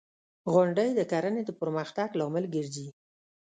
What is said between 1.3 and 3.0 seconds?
د پرمختګ لامل ګرځي.